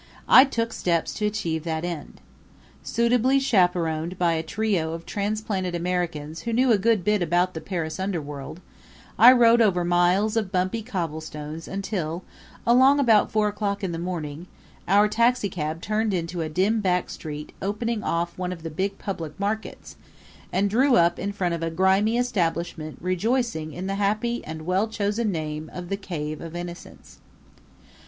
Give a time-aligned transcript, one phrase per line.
[0.27, 2.21] I took steps to achieve that end.
[2.81, 7.61] Suitably chaperoned by a trio of transplanted Americans who knew a good bit about the
[7.61, 8.61] Paris underworld
[9.19, 12.23] I rode over miles of bumpy cobblestones until,
[12.65, 14.47] along about four o'clock in the morning,
[14.87, 19.39] our taxicab turned into a dim back street opening off one of the big public
[19.39, 19.97] markets
[20.51, 24.87] and drew up in front of a grimy establishment rejoicing in the happy and well
[24.87, 27.19] chosen name of the Cave of the Innocents.